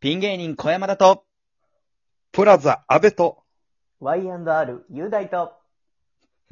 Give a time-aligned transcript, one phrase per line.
[0.00, 1.24] ピン芸人小山田と、
[2.32, 3.42] プラザ、安倍と、
[4.00, 5.52] Y&R、雄大と、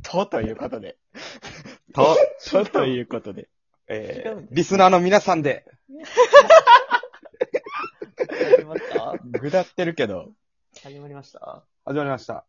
[0.02, 0.98] とということで、
[1.95, 2.16] と、
[2.50, 3.48] とということで、
[3.87, 5.64] えーリスナーの皆さんで、
[8.56, 9.14] 始まった？
[9.40, 10.30] ぐだってるけど、
[10.82, 11.64] 始まりました？
[11.86, 12.44] 始まりました。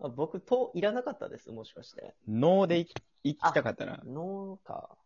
[0.00, 2.14] あ僕、と、いらなかったです、もしかして。
[2.26, 2.86] 脳でい
[3.22, 3.98] 行きたかったな。
[4.06, 4.96] のか。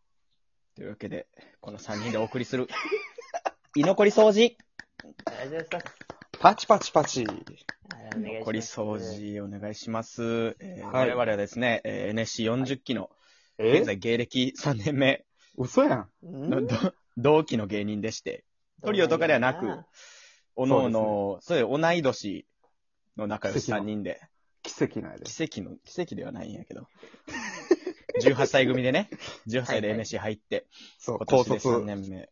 [0.76, 1.26] というわけで、
[1.60, 2.68] この3人でお送りする、
[3.74, 4.54] 居残り掃除。
[5.24, 5.96] ありがとうございます。
[6.38, 7.24] パチパチパチ。
[7.24, 7.36] はい
[8.14, 8.38] お願いします。
[8.40, 8.98] 残り掃。
[8.98, 10.56] 除お願いします。
[10.60, 11.08] えーはい。
[11.08, 13.08] 我々はですね、えー NSC40 期の、
[13.56, 13.78] え？
[13.78, 15.24] 現在芸歴3年目。
[15.56, 16.26] 嘘やん。
[16.26, 16.50] ん？
[16.50, 16.76] のど
[17.16, 18.44] 同期の芸人でして、
[18.82, 19.66] トリオとかではなく、
[20.54, 22.46] おのおの、そういう同い年
[23.16, 24.20] の仲良し3人で、
[24.62, 25.24] 奇跡ないで。
[25.24, 26.86] 奇跡の、奇跡ではないんやけど、
[28.22, 29.08] 18歳組でね、
[29.48, 30.66] 18歳で NSC 入って、
[30.98, 32.28] そう、今高年で卒、3年目、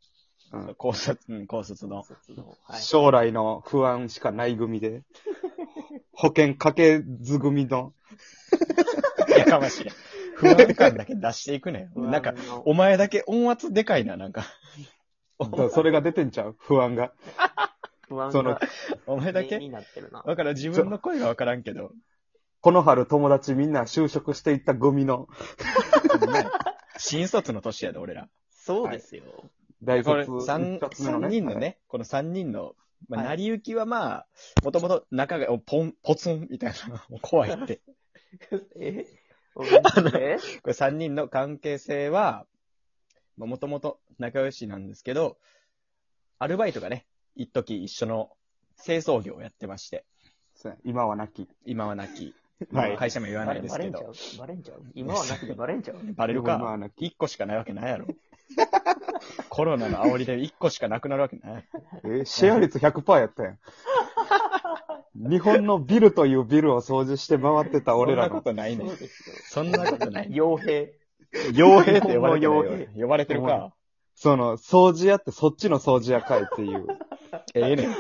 [0.53, 2.83] うん高卒、うん、高卒の、卒のはい。
[2.83, 5.03] 将来の不安しかない組で、
[6.13, 7.93] 保険かけず組の、
[9.37, 9.89] やかましい。
[10.35, 11.91] 不安感だけ出していくね。
[11.95, 14.45] 不安のなんか、お前だけ音圧でかいな、なんか。
[15.71, 16.57] それが出てんちゃう？
[16.59, 17.13] 不安が。
[18.09, 18.61] 不安そのが
[19.07, 19.59] お前だけ？
[19.59, 20.23] になってるな。
[20.27, 21.93] だから自分の声がわからんけど、
[22.61, 25.29] この春友達みんな就職していった組の
[26.99, 28.29] 新卒の年やで、俺ら。
[28.51, 29.23] そうですよ。
[29.83, 31.29] 大卒三三ね。
[31.29, 32.75] 人のね、この三人の、
[33.09, 33.29] まあ、はい。
[33.31, 34.27] 成り行きはまあ、
[34.63, 37.81] もともと仲が、おポン、ポツンみたいな、 もう怖いって。
[38.77, 39.07] え？
[39.55, 39.71] お前
[40.15, 40.39] え？
[40.63, 42.47] これ三人の関係性は、
[43.37, 45.39] もともと仲良しなんですけど、
[46.39, 48.31] アルバイトがね、一時一緒の
[48.83, 50.05] 清掃業をやってまして、
[50.85, 51.49] 今はなき。
[51.65, 52.35] 今は亡き、
[52.73, 52.97] はい。
[52.97, 53.99] 会社も言わバないですけど。
[53.99, 54.05] レ
[54.39, 55.15] バレんちゃう、バレんちゃう？
[55.15, 56.15] 今はなくてバレんちゃう？
[56.15, 56.79] バレるか。
[56.99, 58.07] 一個しかないわけないやろ。
[59.61, 61.65] コロナの煽りで一個しかなくなるわけない。
[62.05, 63.59] えーシェア率100%やったやん。
[65.15, 68.43] 日本のビルというビルを掃除して回ってた俺らのそんなこ。
[68.43, 68.87] とないね
[69.51, 70.31] そんなことない。
[70.31, 70.95] 傭兵。
[71.53, 72.89] 傭兵って呼ばれてる傭よ。
[72.97, 73.75] 呼ばれてるか。
[74.15, 76.87] その、掃除屋ってそっちの掃除屋かいっていう。
[77.55, 77.95] ええねん。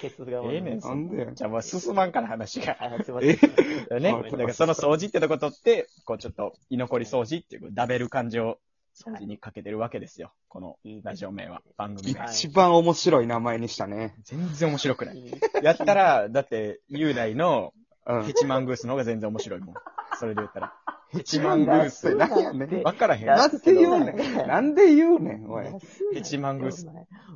[0.00, 0.78] ケツがええねん。
[0.78, 2.74] なんでやじゃあもう進まんから話が。
[2.80, 4.02] あ、すいません。
[4.02, 4.10] ね。
[4.12, 8.58] あだからその掃除ってとこ取って、こうちょっと居残り掃除っていう、ダベル感じを
[8.96, 10.32] 掃除にかけてるわけですよ。
[10.48, 12.20] このラジオ名は、番組名。
[12.20, 14.14] はい一番面白い名前にしたね。
[14.24, 15.40] 全然面白くない。
[15.62, 17.72] やったら、だって、雄大の
[18.06, 18.32] うんヘ。
[18.32, 19.74] チマングースの方が全然面白いもん。
[20.18, 20.72] それで言ったら。
[21.08, 22.14] ヘチマングース。
[22.14, 22.82] 何やねん。
[22.82, 23.26] わからへん。
[23.26, 24.46] なんで言うねん。
[24.46, 25.66] なんで言うねん、おい。
[26.14, 26.86] ヘチマングース。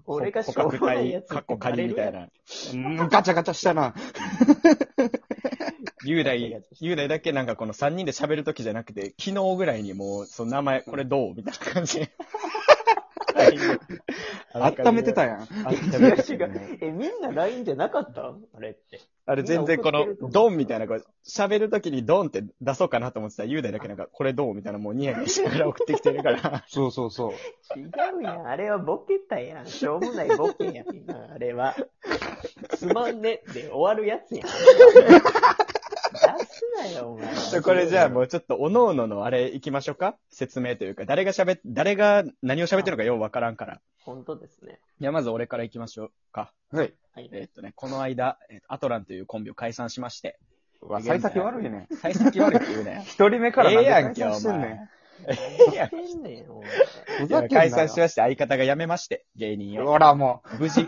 [0.07, 1.29] 俺が捕しょうもないやつ。
[1.29, 2.13] カッコ仮みたい。
[2.13, 2.29] な。
[2.73, 3.95] うん ガチャガチャしたな。
[6.05, 11.35] 雄大、雄大だけなんかこの3人で喋るときじゃなくて、昨日ぐらいにもう、その名前、これどう？
[11.35, 12.11] みたいな感じで。
[14.53, 15.41] 温めてたやん。
[15.41, 16.79] 温違うめてた違う。
[16.81, 18.35] え、みんな LINE じゃなかった？
[18.57, 19.01] あれって。
[19.27, 24.55] あれ全然このドンみたいな、こう喋るときにドンって出そうかなと思ってたら、雄大だけなんか、これどう？
[24.55, 26.65] みたいな、もうニヤニヤしながら送ってきてるから。
[26.67, 27.33] そうそうそう。
[27.79, 27.85] 違
[28.19, 28.47] うやん。
[28.49, 29.67] あれはボケたやん。
[29.67, 30.87] しょうもないボケやん。
[31.33, 31.77] あれは。
[32.71, 34.47] つまんねで終わるやつやん。
[34.47, 34.57] 出す
[36.70, 37.61] なよ、お前。
[37.63, 40.17] これじゃあもうちょっと、おのおののあれ行きましょうか？
[40.29, 43.81] 説明というか、誰が喋っ、誰が何を喋ってるのかようわからんから。
[44.03, 44.81] 本当ですね。
[45.01, 46.53] じゃあまず俺から行きましょうか。
[46.73, 46.95] はい。
[47.15, 47.29] はい。
[47.33, 50.39] えーっとね、この間、えーとアトランというコンビを解散しまして、
[50.83, 51.87] うわ、幸先悪いね。
[52.01, 53.03] 幸先悪いって言うね。
[53.09, 54.39] 一人目からええやんけ、お前。
[54.39, 54.41] ん。
[54.41, 56.71] 何やんねん、お前。
[57.19, 59.87] けんなよ解散しまして、相方が辞めまして、芸人を。
[59.87, 60.87] ほらも無事、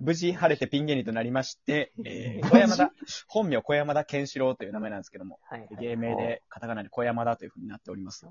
[0.00, 2.92] 無事晴れてピン芸人となりまして、えー、小山田、
[3.26, 5.68] 本名小山田健志郎という名前なんですけども、はい。
[5.80, 8.26] 芸名でカタカナで小山田という風になっております。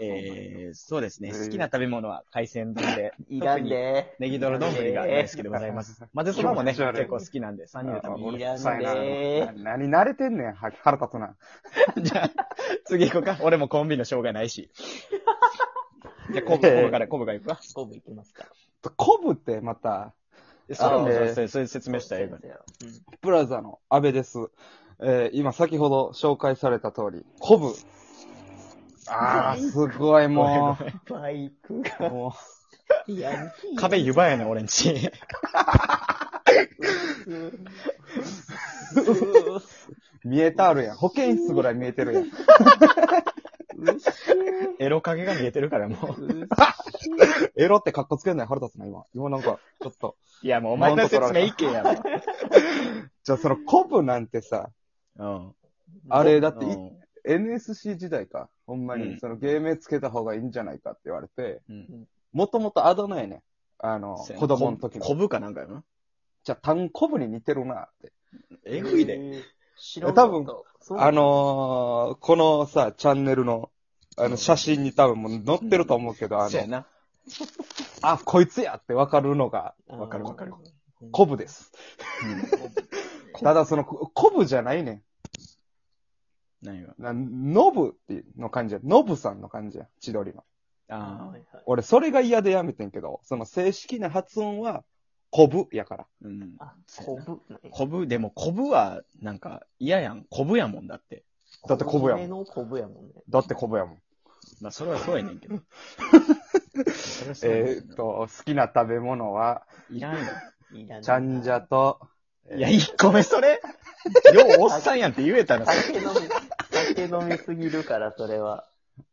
[0.00, 4.14] えー、そうですね、えー好きな食べ物は海鮮丼で、 いらんで。
[4.18, 6.02] ネギ泥丼が大好きでございます。
[6.14, 8.36] 混ぜそばもね、結構好きなんで、3人で食べます。
[8.36, 9.76] いらんでな。
[9.76, 11.36] 何慣れてんねん、は腹立つな。
[12.02, 12.30] じゃあ、
[12.84, 13.38] 次行こうか。
[13.42, 14.70] 俺もコンビのしょうがないし。
[16.32, 17.58] じゃあ、コブ、コブから、コブが行くわ。
[17.74, 18.46] コブいきますか。
[18.96, 20.14] コブってまた、
[20.74, 24.38] それも、あえーそれそれ説明したらええかそうそううんプラザの安倍です。
[25.00, 27.72] えー今先ほど紹介された通り、コブ。
[29.08, 30.76] あー、すごいも
[31.08, 32.34] バイクう、が、も
[33.06, 33.76] ヤンキー。
[33.76, 34.92] 壁湯葉やねん、俺んち。
[37.26, 37.52] う、
[40.24, 40.96] 見えたあるやん。
[40.96, 42.24] 保健室ぐらい見えてるやん。
[44.78, 46.48] エロ影が見えてるから、もう。
[47.56, 49.04] エロって格好つけんない腹立つな、今。
[49.14, 50.16] 今なんか、ちょっと。
[50.42, 51.94] いや、もうお前の説明いけや、も
[53.24, 54.70] じゃあそのコブなんてさ、
[55.16, 55.24] う。
[55.24, 55.54] うん。
[56.08, 58.48] あれだってい、うん NSC 時代か。
[58.66, 62.08] ほんまうんに、その芸名つけた方がいいんじゃないかって言われて、うん。
[62.32, 63.42] もともとあだ名やねん。
[63.78, 65.04] あの子供の時の。
[65.04, 65.82] こぶかなんかやな。
[66.44, 68.12] じゃあ、タンコブに似てるなって。
[68.64, 69.42] えぐいで。
[70.00, 70.46] んかった多分
[70.80, 73.70] そうあのー、このさ、チャンネルの、
[74.16, 76.86] あの、写真に多分もう載ってると思うけど、あの、そうやな。
[78.02, 80.54] あ、こいつやってわかるのが、わかるわかる。
[81.10, 81.72] コブです。
[82.24, 83.42] うん。
[83.42, 85.02] ただその、こコブじゃないねん。
[86.62, 86.94] 何が。
[86.98, 88.80] な、ノブっていうの感じや。
[88.84, 89.88] ノブさんの感じや。
[90.00, 90.44] 千鳥の。
[90.88, 94.84] ああ俺、それが嫌でやめてんけど、その正式な発音は、
[95.36, 96.06] コブやから。
[96.22, 96.54] うん。
[96.58, 96.72] あ、
[97.04, 97.42] こぶ。
[97.70, 100.24] こぶ、でもこぶは、なんか嫌やん。
[100.30, 101.24] こぶやもんだって。
[101.68, 102.30] だってコブやもんん。
[102.30, 103.12] のコブやもんね。
[103.28, 103.98] だってコブやもん。
[104.62, 105.56] まあ、それはそうやねんけど。
[107.44, 110.20] えーっと、好きな食べ物は、いらんよ。
[110.72, 112.00] いらないちゃんじゃと、
[112.56, 113.60] いや、一個目それ、
[114.32, 115.72] ようおっさんやんって言えたらさ。
[115.72, 116.14] 酒飲み、
[116.70, 118.66] 酒飲みすぎるから、それは。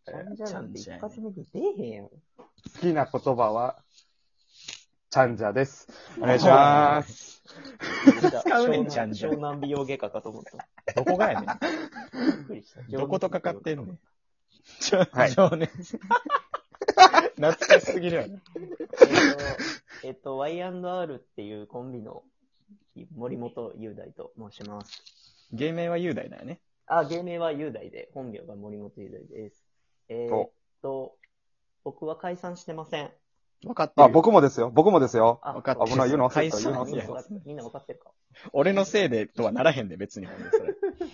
[0.06, 2.08] ちゃんじゃなんて一発目に出えへんやん。
[2.08, 2.14] 好
[2.80, 3.84] きな言葉は、
[5.14, 5.88] ちゃんじゃです。
[6.18, 7.44] お願いします。
[8.42, 10.94] 使うねんちゃんじゃ湘南美容外科かと思った。
[10.96, 12.92] どこがやねん。
[12.92, 14.00] どことかかってんねん。
[15.12, 16.00] はい情熱。
[17.36, 18.30] 懐かしすぎるやろ。
[18.32, 22.24] えっと、えっと、Y&R っていうコンビの
[23.16, 25.48] 森本雄大と申します。
[25.52, 26.60] 芸名は雄大だよね。
[26.88, 29.64] あ、芸名は雄大で、本名が森本雄大です。
[30.10, 30.50] えーっ
[30.82, 31.16] と、
[31.84, 33.12] 僕は解散してません。
[33.64, 34.06] 分かってるよ。
[34.06, 34.72] あ、僕もですよ。
[34.74, 35.40] 僕もですよ。
[35.44, 38.12] あ、分かってる危ない言うの忘れた言うの忘れたみんな分かってみんな分かってるか。
[38.52, 40.28] 俺のせいでとはならへんで、別に。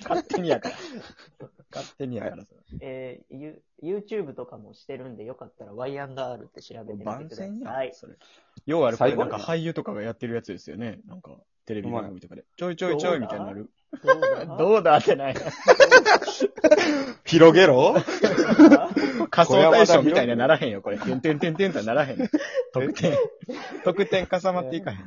[0.04, 0.76] 勝手にやから。
[1.72, 2.50] 勝手にやからさ。
[2.82, 7.38] えー、ユ YouTube とかもしてるんで、よかったら Y&R って調べてみてくだ番さい。
[7.50, 7.94] 宣やん、はい。
[7.94, 8.16] それ。
[8.66, 11.00] ようある、これなんか俳優とかがやってるやつですよね。
[11.06, 12.46] なんか、テレビ番組とかで。
[12.58, 13.70] ちょいちょいちょいみたいになる。
[14.04, 14.46] どうだ？
[14.58, 14.98] どうだ？
[14.98, 15.36] ってない。
[17.26, 17.96] 広げろ？
[19.30, 20.98] 仮想対象みたいにはならへんよ、これ。
[20.98, 22.18] てんてんてんてんとはならへん。
[22.74, 23.18] 得点。
[23.84, 24.98] 得点重まっていかへん。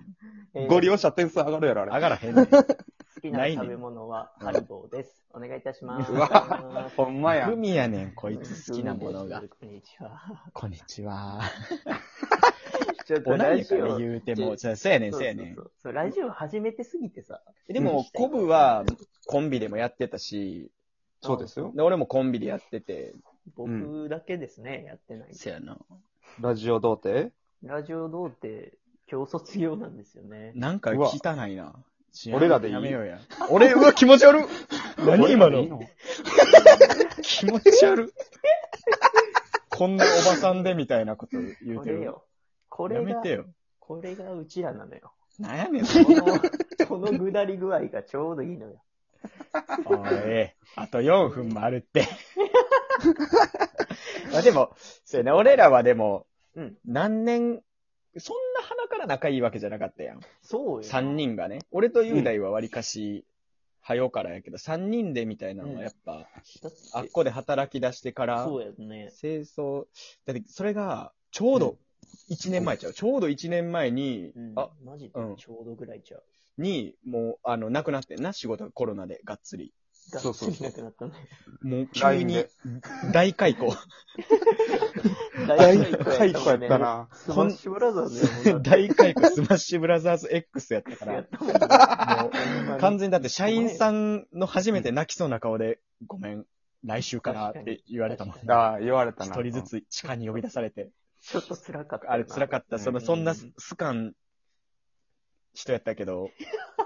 [0.55, 1.93] えーご利用者点数上がるやろ、あれ。
[1.93, 2.47] 上がらへんねん。
[2.47, 2.63] 好
[3.23, 5.25] きなないね食べ物はハリボーです。
[5.33, 6.13] お願いいたします。
[6.13, 7.49] うわほんまや。
[7.49, 9.43] グミやねん、こいつ好きなものが。
[9.61, 10.21] こんにちは。
[10.53, 11.41] こんにちは。
[13.07, 15.65] ちょっ同いやから言うても、そうそうやねん、そうやねんそう。
[15.65, 17.41] そうそうラジオ始めてすぎてさ。
[17.69, 18.85] でも、コブは
[19.27, 20.71] コンビでもやってたし、
[21.23, 21.73] そうですよ。
[21.75, 23.15] で俺もコンビでやってて、
[23.55, 25.35] 僕だけですね、やってない。
[25.35, 25.79] せやな。
[26.41, 27.33] ラジオ童貞？
[27.63, 28.73] ラジオ童貞、
[29.11, 30.53] 今日卒業なんですよね。
[30.55, 31.75] なんか汚いな。
[32.33, 32.75] 俺らでいい？
[32.75, 33.19] やめようや。
[33.51, 34.47] 俺、うわ、気持ち悪っ
[35.05, 35.81] 何今の？
[37.23, 38.13] 気持ち悪っ
[39.71, 41.99] こんなおばさんでみたいなこと言うてる？
[41.99, 42.25] これよ。
[42.69, 43.47] これがやめて、よ。
[43.81, 45.13] これがうちらなのよ。
[45.39, 48.83] なんやねん、この、このぐだり具合がちょうどいいのよ。
[49.87, 52.07] おい、あと4分もあるって。
[54.33, 54.75] まあでも、
[55.05, 56.77] そうやね、俺らはでも、うん。
[56.85, 57.63] 何年、
[58.19, 60.21] そんな鼻から仲いいわけじゃなかったやん。
[60.43, 60.83] そうよ。
[60.83, 61.61] 3人がね。
[61.71, 63.25] 俺と雄大は割かし、
[63.81, 66.29] はよからやけど、3人でみたいなのはやっぱ、
[66.63, 69.13] だってあっこで働き出してから、そうやね。
[69.21, 69.87] 清掃、
[70.25, 71.79] だってそれが、ちょうど
[72.31, 72.93] 1年前ちゃう。
[72.93, 74.53] ちょうど1年前に、うん。
[74.57, 76.25] あ、マジでうんちょうどぐらいちゃう。
[76.59, 79.73] に、もう、あの、亡くなってんな、仕事がコロナでがっつり。
[80.03, 81.13] そうそうがっつりなくなったね。
[81.63, 82.51] もう急 LINE にで、
[83.13, 83.75] 大解雇。
[85.47, 86.79] 大解雇やった。
[86.79, 87.09] な。
[87.13, 92.31] スマッシュブラザーズやもんな大解雇スマッシュブラザーズ X やったからやっ、たもんな
[92.67, 96.47] もう、完全にだって社員さんの初めて泣きそうな顔で、ごめん、
[96.85, 98.51] 来週からって言われたもん。
[98.51, 99.33] ああ、言われたな。
[99.33, 100.91] 一人ずつ地下に呼び出されて。
[101.21, 102.15] ちょっと辛かったよな。
[102.15, 102.79] あれ辛かった。
[102.79, 104.15] その、そんなうんスカン
[105.55, 106.31] 人やったけど、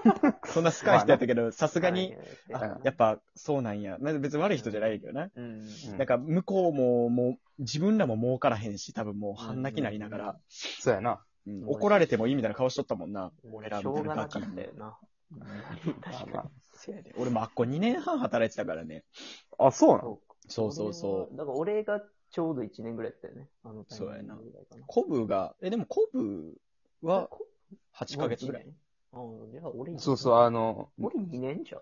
[0.45, 2.15] そんなスカン人やったけど、さすがに、、
[2.53, 3.97] あ、やっぱそうなんや。
[3.99, 5.29] まあ別に悪い人じゃないけどな。
[5.35, 5.43] うん。
[5.43, 11.11] うんなんか向こうも、もう、自分らも儲からへんし、多分もう半泣きなりながら、そうやな。
[11.11, 13.31] うん怒られてもいいみたいな顔しとったもんな。
[13.51, 14.97] 俺らしょうがなたよな。
[16.01, 19.03] 確まかせやで俺もあっこ2年半働いてたからね。
[19.57, 20.09] あ、そうなに。
[20.09, 20.19] の？
[20.49, 21.37] そうそうそう。
[21.37, 23.47] だから俺がちょうど1年ぐらいだったよね。
[23.63, 24.83] あのタイミングそうやなぐらいかな。
[24.85, 26.57] コブが、え、でもコブ
[27.01, 27.47] はこ
[27.95, 28.65] 8ヶ月ぐらい。。
[29.13, 29.21] ああ、
[29.51, 31.81] じゃあ俺、そうそう、あの、俺2年じゃん。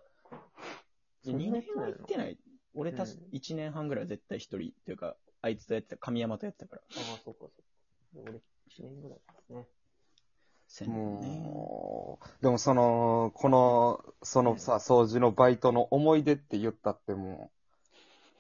[1.38, 2.38] 2年は行ってない。
[2.78, 6.82] 俺たしうん1年半ぐらいは絶対一人っていうか、あいつとやってた、神山とやってたから。
[6.82, 7.54] ああ、そっかそっか。
[8.16, 9.66] 俺1年ぐらいですね。
[10.88, 17.52] もう、でもその、この、そのさ、掃除のバイトの思い出って言ったっても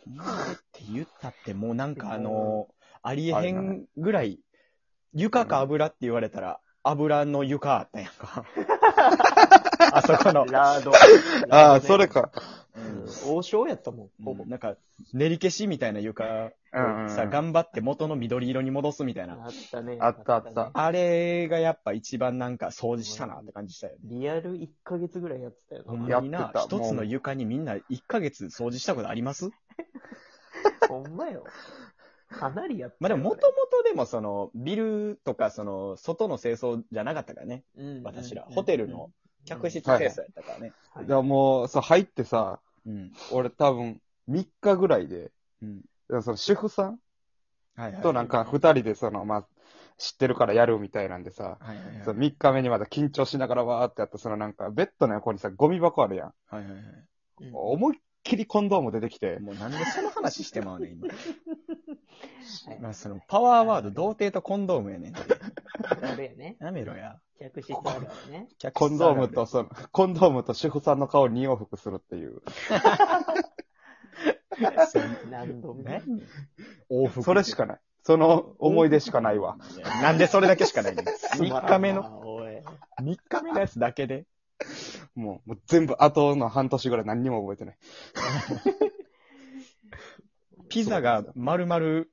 [0.05, 2.67] 思い出って言ったってもうなんかあの、
[3.01, 4.39] ありえへんぐらい、
[5.13, 8.45] 床か油って言われたら、油の床あったやんか。
[9.93, 10.45] あそこの。
[10.45, 10.91] ラード。
[10.91, 10.93] う、
[11.49, 12.31] ああ、それか。
[12.33, 14.45] うん王将やったもん、ほぼ。
[14.45, 14.75] なんか、
[15.13, 16.27] 練り消しみたいな床を
[16.73, 19.35] うんうんさ、頑張って元の緑色に戻すみたいな。
[19.35, 19.97] あったね。
[20.01, 23.99] あったあったねあれがやっぱ一番なんか掃除したなって感じしたよね。
[24.03, 26.51] リアル1ヶ月ぐらいやってたよほんな。
[26.53, 29.49] 一つの床にみんな1ヶ月掃除したことあります？
[30.89, 31.45] ほんまよ。
[32.29, 32.97] かなりやったよ。
[32.99, 37.63] まあでも、もともとでもその、ビルとかその、外の清掃じゃなかったからね。
[37.77, 39.09] うん私らうんホテルの
[39.45, 40.73] 客室清掃やったからね。
[40.93, 43.11] はいだからもう、そう、入ってさ、うん。
[43.31, 45.77] 俺多分、3日ぐらいで、うん。
[45.77, 46.99] だからその主婦さん
[47.75, 48.01] はいはい。
[48.01, 49.47] となんか2人でその、まあ、
[49.97, 52.01] 知ってるからやるみたいなんでさ、はいはいはい。
[52.05, 56.33] そう3日目にまだ緊張しながらわーってやった、そのなんか、ベッドの横にさ、ゴミ箱あるやん。
[56.49, 56.81] はいはいはい。
[57.41, 61.07] うん思いっきりコンドーム出てきて、もうなんでその話してまうねん、今。
[62.67, 65.15] はいまあその、パワーワード、童貞とコンドームやねん。
[65.15, 66.57] あれやね。
[66.59, 67.19] やめろや。
[67.39, 68.47] 客室あるあるね。
[68.73, 72.41] コンドームと、その、コンドームと主婦さんの顔に往復するっていう。
[75.29, 75.83] 何度も。
[75.83, 76.01] 何
[76.89, 77.23] 往復。
[77.23, 77.79] それしかない。
[78.03, 79.57] その思い出しかないわ。
[79.75, 81.05] いやなんでそれだけしかないねん。
[81.05, 82.19] 3日目の、の。
[82.19, 82.61] おい。
[83.01, 84.25] 3日目のやつだけで。
[85.15, 87.77] もう、もう全部後の半年ぐらい何にも覚えてない。
[90.69, 92.05] ピザが丸々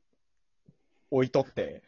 [1.12, 1.83] 置いとって、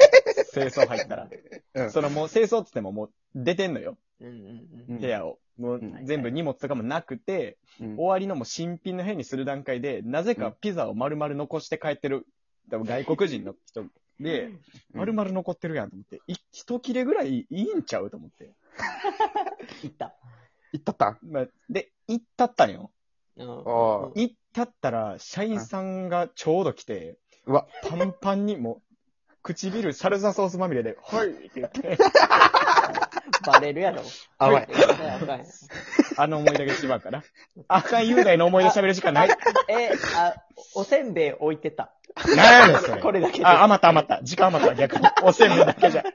[0.52, 1.28] 清掃入ったら。
[1.74, 3.98] うんそのもう清掃っつってももう出てんのよ。
[4.20, 5.38] うんうんうん部屋を。
[5.58, 12.26] もううん全部荷物とかもなくて、うん終わりのもう新品の部屋にする段階で、なぜかピザを丸々残して帰ってる、
[12.70, 13.84] 多分外国人の人
[14.20, 14.60] で、 うん
[14.92, 18.52] 丸々残ってるやんと思って、い一切れぐらいいいんちゃうと思って。
[19.84, 20.14] いった。
[20.72, 21.10] 行ったった？
[21.12, 22.90] んまあ、で、行ったったんよ。
[23.36, 28.82] うんあ行ったったら、社員さんがちょうど来て、うわ、パンパンにもう、
[29.42, 31.96] 唇サルサソースまみれで、はいって言って、
[33.46, 34.02] バレるやろ。
[34.38, 35.46] あわいやばいやばい
[36.18, 37.22] あの思い出が一番かな。
[37.68, 39.28] 赤い雄大の思い出喋る時間ない。
[39.68, 40.34] え、あ、
[40.74, 41.92] おせんべい置いてた。
[42.34, 43.00] なんやねん、それ。
[43.00, 43.46] これだけで。
[43.46, 44.22] あ、余った余った。
[44.24, 45.06] 時間余った、逆に。
[45.22, 46.04] おせんべいだけじゃ。